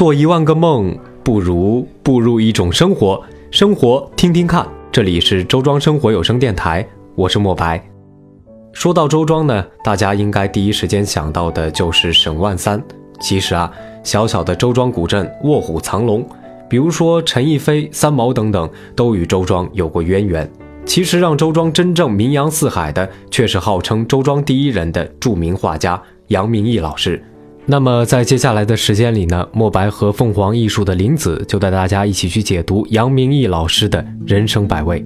[0.00, 3.22] 做一万个梦，不如步入一种生活。
[3.50, 4.66] 生活，听听看。
[4.90, 7.78] 这里是周庄生活有声电台，我是莫白。
[8.72, 12.82] 说到周庄呢，大家应该第一时间想到的就是沈万三。
[13.20, 13.70] 其实啊，
[14.02, 16.26] 小小的周庄古镇卧虎藏龙，
[16.66, 20.50] 比如说陈逸飞、三毛等等，都与周庄有过渊源。
[20.86, 27.22] 其实让周庄真正名扬四海的，却是号称周庄第一人的著名画家杨明义老师。
[27.66, 35.04] 那么，在接下来的时间里呢，墨白和凤凰艺术的林子就带大家一起去解读杨明义老师的人生百味。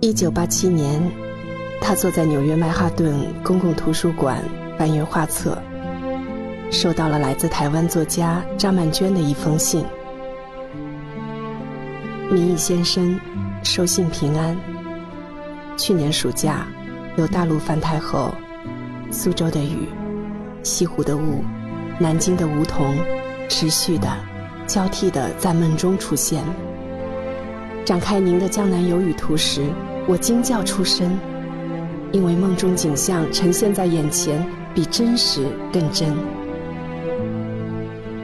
[0.00, 1.00] 一九八七年，
[1.80, 4.42] 他坐在纽约曼哈顿公共图书馆
[4.78, 5.56] 翻阅画册，
[6.70, 9.84] 收到了来自台湾作家张曼娟的一封信。
[12.30, 13.18] 民义先生，
[13.62, 14.54] 收信平安。
[15.78, 16.66] 去年暑假，
[17.16, 18.34] 有大陆翻台后，
[19.10, 19.88] 苏州的雨，
[20.62, 21.42] 西湖的雾，
[21.98, 22.94] 南京的梧桐，
[23.48, 24.06] 持续的、
[24.66, 26.44] 交替的在梦中出现。
[27.82, 29.64] 展开您的《江南有雨图》时，
[30.06, 31.18] 我惊叫出声，
[32.12, 36.14] 因为梦中景象呈现在眼前，比真实更真。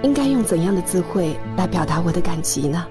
[0.03, 2.85] 应该用怎样的字汇来表达我的感激呢？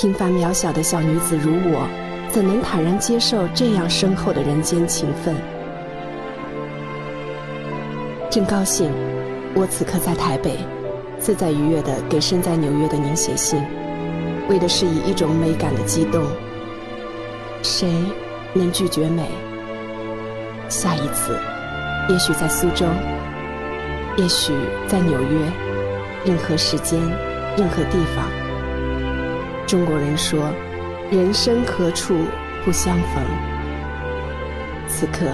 [0.00, 1.84] 平凡渺小的小女子如我，
[2.30, 5.34] 怎能坦然接受这样深厚的人间情分？
[8.30, 8.92] 真高兴，
[9.56, 10.56] 我此刻在台北，
[11.18, 13.60] 自在愉悦地给身在纽约的您写信，
[14.48, 16.22] 为的是以一种美感的激动。
[17.64, 17.92] 谁
[18.52, 19.24] 能拒绝美？
[20.68, 21.36] 下一次，
[22.08, 22.86] 也许在苏州，
[24.16, 24.52] 也许
[24.86, 25.40] 在纽约，
[26.24, 27.00] 任何时间，
[27.56, 28.47] 任何地方。
[29.68, 30.50] 中国人说
[31.12, 32.16] ：“人生何处
[32.64, 33.22] 不相逢。”
[34.88, 35.26] 此刻，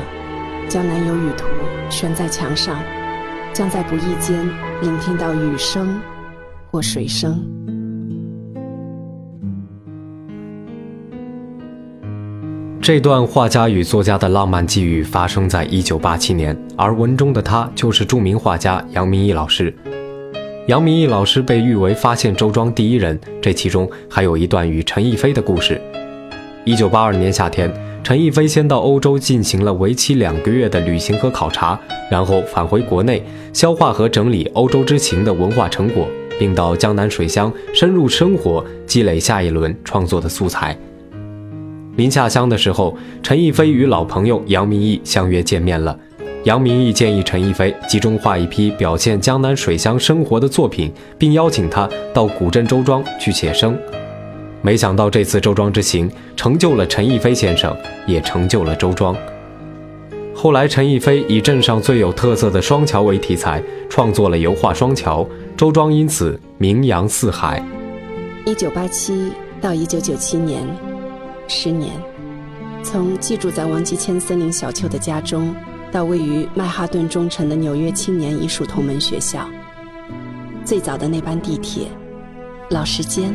[0.69, 1.47] 《江南有雨图》
[1.89, 2.77] 悬在墙上，
[3.53, 4.45] 将在不意间
[4.83, 6.01] 聆听到雨声
[6.69, 7.49] 或水声。
[12.83, 19.73] 这段画家与作家的浪漫际遇发生在一九八七年，而文中的他就是著名画家杨明义老师。
[20.67, 25.79] 杨明义老师被誉为发现周庄第一人，这其中还有一段与陈逸飞的故事。
[26.65, 27.71] 一九八二年夏天，
[28.03, 31.79] 陈逸飞先到欧洲进行了为期两个月的旅行和考察，
[32.11, 33.23] 然后返回国内，
[33.53, 36.09] 消化和整理欧洲之行的文化成果，
[36.39, 40.75] 并到江南水乡深入生活，积累下一轮创作的素材。
[41.97, 45.95] 临下乡的时候，陈逸飞与老朋友杨明义相约见面了。
[46.45, 53.75] 杨明义建议陈逸飞集中画一批表现江南水乡生活的作品，并邀请他到古镇周庄去写生。
[54.61, 57.75] 没想到这次周庄之行成就了陈逸飞先生，
[58.07, 59.17] 也成就了周庄。
[60.35, 65.25] 后来，陈逸飞以镇上最有特色的双桥为题材，创作了油画《双桥》，
[65.57, 67.65] 周庄因此名扬四海。
[68.45, 69.33] 一九八七
[69.63, 70.63] 到一九九七年，
[71.49, 71.91] 十年，
[72.83, 75.55] 从寄住在王继谦森林小丘的家中。
[75.95, 79.49] 到位于曼哈顿中城的纽约青年艺术同门学校，
[80.65, 81.87] 最早的那班地铁，
[82.71, 83.33] 老时间，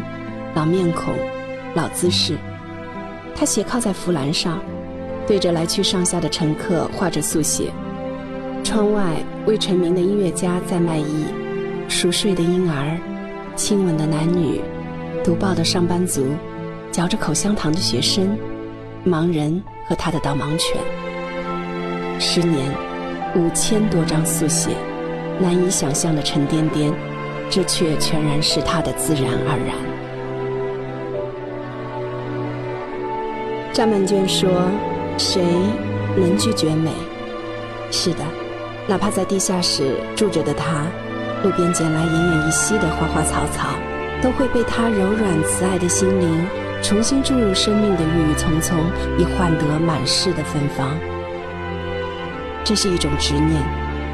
[0.54, 1.14] 老面孔，
[1.74, 2.36] 老姿势。
[3.34, 4.60] 他斜靠在扶栏上，
[5.26, 7.72] 对着来去上下的乘客画着速写。
[8.62, 11.28] 窗外，未成名的音乐家在卖艺，
[11.88, 13.00] 熟睡的婴儿，
[13.56, 14.60] 亲吻的男女，
[15.24, 16.26] 读报的上班族，
[16.92, 18.38] 嚼着口香糖的学生，
[19.06, 20.76] 盲人和他的导盲犬。
[22.22, 22.70] 十年，
[23.34, 24.72] 五千多张速写，
[25.40, 26.92] 难以想象的沉甸甸，
[27.50, 29.74] 这却全然是他的自然而然。
[33.72, 34.50] 张曼娟说
[35.18, 35.42] ：“谁
[36.18, 36.92] 能拒绝美？
[37.90, 38.24] 是的，
[38.86, 40.86] 哪怕在地下室住着的他，
[41.46, 43.70] 路边捡来奄奄一息的花花草草，
[44.22, 46.46] 都会被他柔软慈爱的心灵
[46.84, 48.78] 重新注入生命的郁郁葱葱，
[49.18, 50.92] 以换得满室的芬芳。”
[52.70, 53.60] 这是一种执念，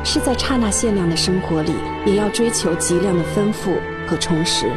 [0.06, 1.74] 是在刹那限量的生活里，
[2.06, 3.76] 也要追求极量的丰富
[4.08, 4.72] 和充实，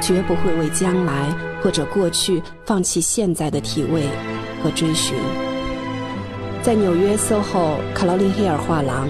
[0.00, 1.28] 绝不会为将来
[1.62, 4.04] 或者过去放弃现在的体味
[4.64, 5.14] 和追寻。
[6.62, 9.06] 在纽约 SOHO 卡罗琳·黑尔画廊，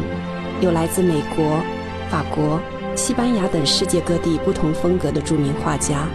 [0.60, 1.62] 有来自美国、
[2.10, 2.60] 法国、
[2.96, 6.08] 西班牙等世界各地不同风格的著名画家，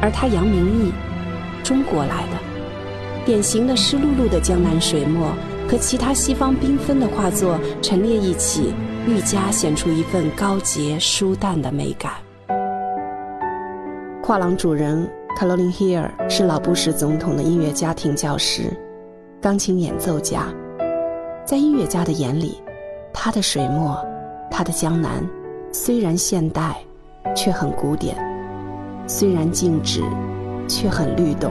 [0.00, 0.92] 而他杨明义，
[1.62, 5.32] 中国来的，典型的湿漉漉的江南水墨。
[5.72, 8.74] 和其他西方缤纷的画作陈列一起，
[9.06, 12.12] 愈加显出一份高洁舒淡的美感。
[14.22, 18.64] 画廊主人卡罗琳·希尔是老布什总统的音乐家庭教师，
[19.40, 20.44] 钢琴演奏家。
[21.42, 22.62] 在音乐家的眼里，
[23.10, 23.98] 他的水墨，
[24.50, 25.26] 他的江南，
[25.72, 26.76] 虽然现代，
[27.34, 28.14] 却很古典；
[29.06, 30.02] 虽然静止，
[30.68, 31.50] 却很律动；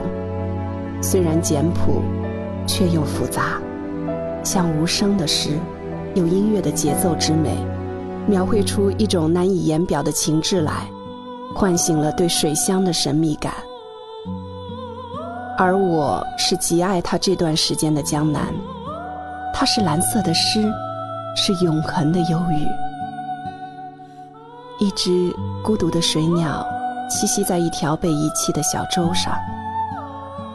[1.02, 2.00] 虽然简朴，
[2.68, 3.60] 却又复杂，
[4.44, 5.58] 像无声的诗，
[6.14, 7.56] 有音乐的节奏之美，
[8.26, 10.90] 描绘出一种难以言表的情致来，
[11.54, 13.54] 唤醒了对水乡的神秘感。
[15.56, 18.52] 而我是极爱他这段时间的江南。
[19.54, 20.60] 它是蓝色的诗，
[21.36, 24.84] 是永恒的忧郁。
[24.84, 26.66] 一只孤独的水鸟
[27.08, 29.32] 栖息在一条被遗弃的小舟上，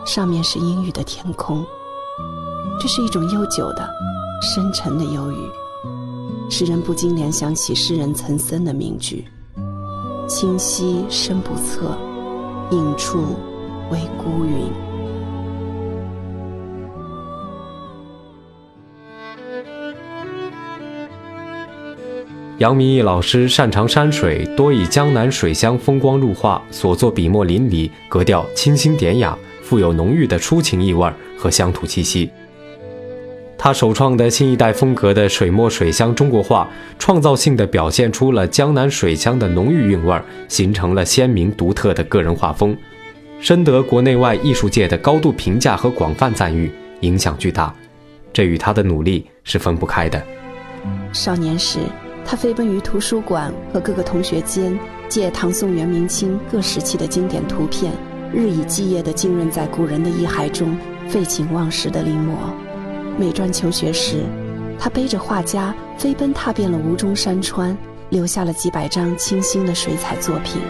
[0.06, 1.66] 上面是阴郁的天空。
[2.80, 3.90] 这是一种悠久的、
[4.42, 5.38] 深沉的忧郁，
[6.50, 9.26] 使人不禁联想起诗人岑参的名句
[10.30, 11.98] ：“清溪深不测，
[12.72, 13.36] 影处
[13.92, 14.72] 为孤云。”
[22.60, 32.32] 杨明义老师擅长山水，多以江南水乡风光入画，所作笔墨淋漓，格调清新典雅，富有浓郁的抒情意味和乡土气息。
[33.58, 36.70] 他首创的新一代风格的水墨水乡中国画，
[37.00, 42.78] 创造性地表现出了江南水乡的浓郁韵味，形成了鲜明独特的个人画风，
[43.40, 46.72] 深得国内外艺术界的高度评价和广泛赞誉，
[47.02, 47.74] 影响巨大。
[48.32, 50.22] 这与他的努力是分不开的。
[51.12, 51.80] 少年时。
[52.30, 54.78] 他飞奔于图书馆和各个同学间，
[55.08, 57.90] 借唐宋元明清各时期的经典图片，
[58.34, 60.78] 日以继夜地浸润在古人的意骸中，
[61.08, 62.67] 废寝忘食地临摹。
[63.18, 64.24] 美专求学时，
[64.80, 67.76] 他背着画家飞奔踏遍了吴中山川，
[68.10, 70.62] 留下了几百张清新的水彩作品。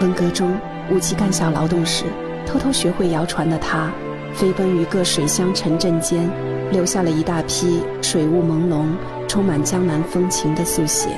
[0.00, 0.56] 文革中，
[0.90, 2.04] 五期干校劳动时，
[2.46, 3.90] 偷偷学会谣传的他，
[4.32, 6.30] 飞奔于各水乡城镇间，
[6.70, 8.86] 留下了一大批水雾朦胧。
[9.28, 11.10] 充满江南风情的速写。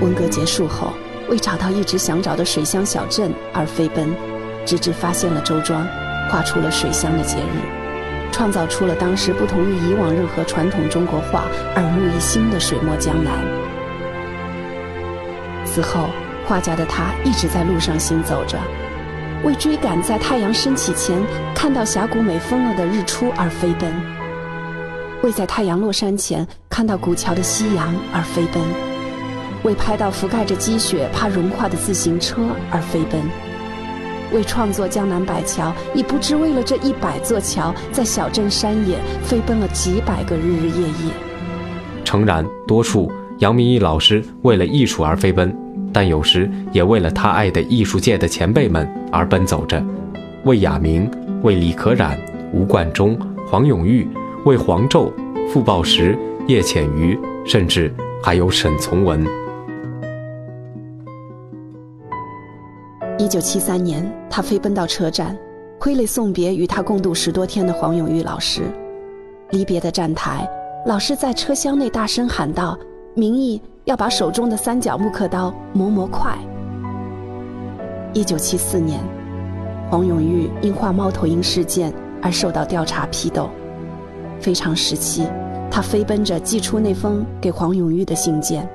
[0.00, 0.92] 文革结束后，
[1.30, 4.12] 为找到一直想找的水乡小镇而飞奔，
[4.66, 5.86] 直至发现了周庄，
[6.28, 7.81] 画出了水乡的节日，
[8.32, 11.44] 创造出了当时不同于以往任何传统中国画
[11.76, 13.32] 耳目一新的水墨江南。
[15.64, 16.08] 此后，
[16.44, 18.58] 画家的他一直在路上行走着，
[19.44, 21.22] 为追赶在太阳升起前
[21.54, 23.92] 看到峡谷美疯了的日出而飞奔。
[25.22, 28.60] 为在太阳落山前看到古桥的夕阳而飞奔，
[29.62, 32.42] 为拍到覆盖着积雪怕融化的自行车
[32.72, 33.22] 而飞奔，
[34.32, 41.12] 为创作江南百桥，已不知为了这一百座桥，在小镇山野飞奔了几百个日日夜夜。
[42.04, 45.54] 诚然，多数杨明义老师为了艺术而飞奔，
[45.92, 49.82] 但有时也为了他爱的艺术界的前辈们而奔走着，
[50.44, 51.10] 为亚明，
[51.42, 52.18] 为李可染、
[52.52, 54.08] 吴冠中、黄永玉。
[54.44, 55.08] 为黄胄、
[55.52, 56.18] 傅抱石、
[56.48, 59.24] 叶浅予，甚至还有沈从文。
[63.18, 65.36] 一九七三年，他飞奔到车站，
[65.78, 68.62] 挥泪送别与他共度十多天的黄永玉老师。
[69.50, 70.48] 离别的站台，
[70.86, 72.76] 老师在车厢内大声喊道
[73.14, 76.36] ：“明义要把手中的三角木刻刀磨磨快。”
[78.14, 78.98] 一九七四年，
[79.90, 81.92] 黄永玉因画猫头鹰事件
[82.22, 83.50] 而受到调查批斗。
[84.40, 85.26] 非常时期，
[85.70, 88.68] 他飞奔着寄出那封给黄永玉的信件，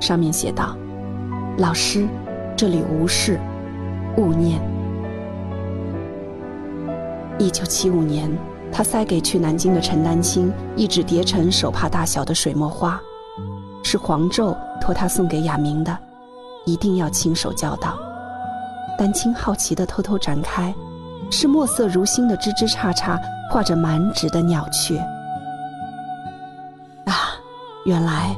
[0.00, 0.76] 上面写道
[1.58, 2.06] ：“老师，
[2.56, 3.40] 这里无事，
[4.16, 4.60] 勿念。”
[7.38, 8.30] 一九七五年，
[8.70, 13.00] 他塞给去南京的陈丹青一纸叠成手帕大小的水墨画，
[13.82, 15.98] 是黄胄托他送给亚明的，
[16.64, 17.98] 一定要亲手交到。
[18.96, 20.72] 丹青好奇地偷偷展开，
[21.30, 23.18] 是墨色如新的枝枝杈杈。
[23.50, 24.96] 画着满纸的鸟雀
[27.04, 27.36] 啊！
[27.84, 28.34] 原来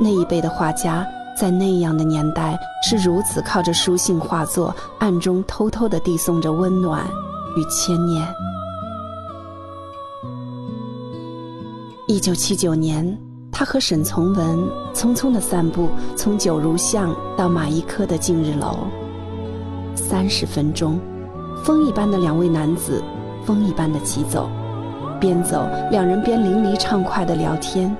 [0.00, 1.06] 那一辈的画家
[1.38, 7.06] 在那样的年代是如此靠着书信画作，暗中偷偷地递送着温暖
[7.56, 8.26] 与牵念。
[12.08, 13.16] 一九七九年，
[13.52, 14.58] 他和沈从文
[14.92, 18.76] 匆匆地散步，从九如巷到马一科的近日楼。
[19.94, 20.98] 三十分钟，
[21.62, 23.00] 风一般的两位男子。
[23.44, 24.50] 风一般的疾走，
[25.20, 27.96] 边走两人边淋漓畅快地聊天。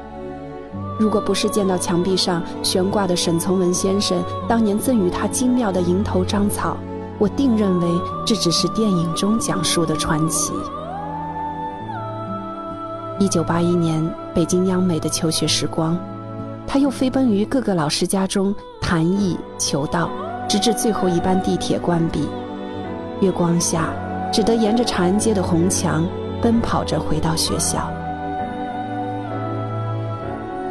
[0.99, 6.77] 如果不是见到墙壁上悬挂的沈从文先生当年赠予他精妙的蝇头章草，
[7.19, 7.89] 我定认为
[8.27, 10.53] 这只是电影中讲述的传奇。
[13.19, 15.97] 一九八一年，北京央美的求学时光，
[16.67, 20.11] 他又飞奔于各个老师家中谈艺求道，
[20.49, 22.29] 直至最后一班地铁关闭。
[23.21, 23.93] 月光下。
[24.31, 26.07] 只得沿着长安街的红墙
[26.43, 27.91] 奔跑着回到学校。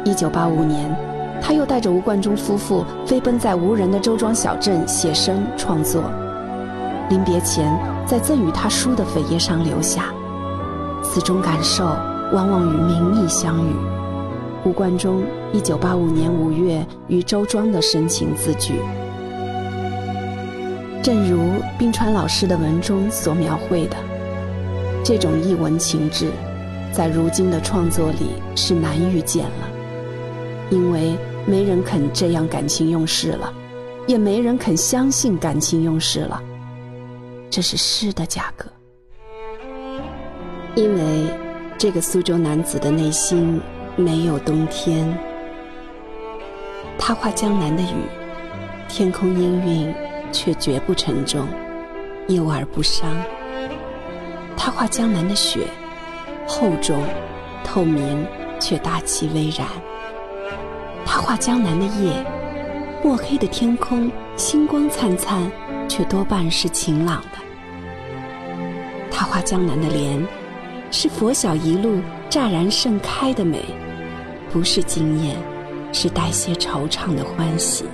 [0.08, 0.90] 一九八五年，
[1.38, 6.02] 他又带着吴冠中夫妇飞奔在无人的周庄小镇写生创作。
[7.10, 10.06] 临别前，在赠予他书的扉页上留下
[11.04, 11.84] ：“此种感受，
[12.32, 13.70] 往往与名利相遇。”
[14.64, 15.22] 吴冠中
[15.52, 18.76] 一九八五年五月于周庄的深情字句。
[21.02, 21.38] 正如
[21.78, 23.96] 冰川老师的文中所描绘的，
[25.04, 26.30] 这种译文情致，
[26.92, 29.68] 在如今的创作里是难遇见了，
[30.70, 33.52] 因为没人肯这样感情用事了，
[34.06, 36.42] 也没人肯相信感情用事了。
[37.50, 38.66] 这是诗的价格，
[40.74, 41.30] 因为
[41.78, 43.60] 这个苏州男子的内心
[43.96, 45.18] 没有冬天。
[46.98, 48.04] 他画江南的雨，
[48.88, 49.94] 天空氤氲，
[50.30, 51.48] 却绝不沉重，
[52.28, 53.16] 幼而不伤。
[54.54, 55.60] 他画江南的雪，
[56.46, 57.02] 厚重、
[57.64, 58.26] 透明，
[58.60, 59.66] 却大气巍然。
[61.10, 62.22] 他画江南的夜，
[63.02, 65.50] 墨黑的天空，星光灿灿。
[65.88, 67.38] 却多半是晴朗的。
[69.10, 70.22] 他画江南的莲，
[70.90, 73.64] 是佛晓一路乍然盛开的美，
[74.52, 75.34] 不是惊艳，
[75.90, 77.86] 是带些惆怅的欢喜。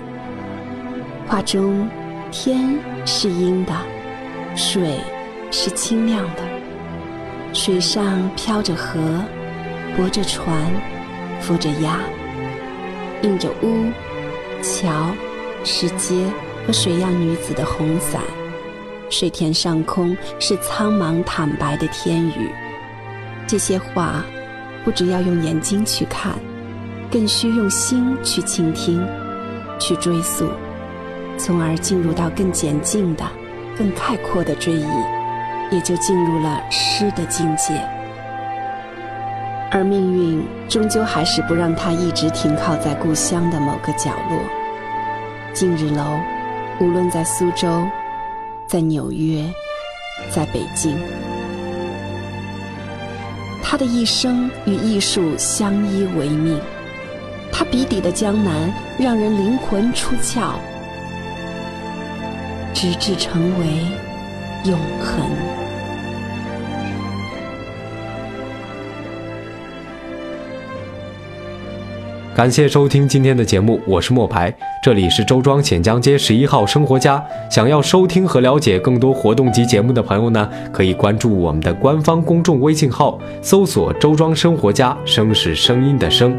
[1.29, 1.89] 画中，
[2.33, 3.73] 天是阴的，
[4.57, 4.99] 水
[5.53, 6.43] 是清亮的，
[7.53, 8.99] 水上飘着河，
[9.97, 10.69] 泊着船，
[11.41, 12.01] 浮着鸭，
[13.25, 13.91] 映着屋、
[14.63, 15.11] 桥、
[15.65, 16.25] 石阶。
[16.67, 18.23] 和水样女子的红伞，
[19.11, 22.51] 水田上空是苍茫坦白的天宇。
[23.47, 24.25] 这些话，
[24.83, 26.33] 不只要用眼睛去看，
[27.11, 29.07] 更需用心去倾听，
[29.79, 30.49] 去追溯，
[31.37, 33.23] 从而进入到更简静的、
[33.77, 34.87] 更开阔的追忆，
[35.71, 37.75] 也就进入了诗的境界。
[39.75, 44.39] 而命运终究还是不让他一直停靠在故乡的某个角落。
[45.53, 46.19] 近日楼。
[46.81, 47.87] 无论在苏州，
[48.67, 49.45] 在纽约，
[50.29, 50.99] 在北京，
[53.63, 56.61] 他的一生与艺术相依为命。
[57.53, 60.55] 他笔底的江南让人灵魂出窍，
[62.75, 63.67] 直至成为
[64.69, 65.64] 永恒。
[72.35, 77.25] 感谢收听今天的节目，我是莫牌，这里是周庄浅江街十一号生活家。
[77.49, 86.37] 想要收听和了解更多活动及节目的朋友呢，可以关注我们的官方公众微信号，搜索“周庄生活家”，声是声音的声。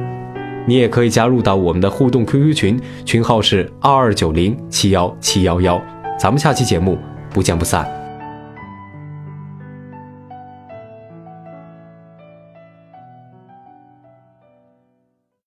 [0.67, 5.81] 你也可以加入到我们的互动 QQ 群，群号是二二九零七幺七幺幺。
[6.19, 6.97] 咱们下期节目
[7.29, 8.04] 不见不散。